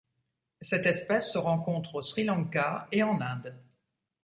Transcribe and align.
Cette 0.61 0.87
espèce 0.87 1.31
se 1.31 1.37
rencontre 1.37 1.93
au 1.93 2.01
Sri 2.01 2.23
Lanka 2.23 2.87
et 2.91 3.03
en 3.03 3.21
Inde. 3.21 3.55